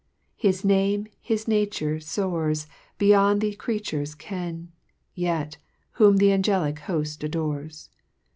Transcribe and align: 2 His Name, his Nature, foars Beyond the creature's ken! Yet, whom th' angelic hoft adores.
2 0.41 0.47
His 0.47 0.65
Name, 0.65 1.07
his 1.19 1.47
Nature, 1.47 1.97
foars 1.99 2.65
Beyond 2.97 3.39
the 3.39 3.53
creature's 3.53 4.15
ken! 4.15 4.71
Yet, 5.13 5.59
whom 5.91 6.17
th' 6.17 6.23
angelic 6.23 6.77
hoft 6.79 7.23
adores. 7.23 7.91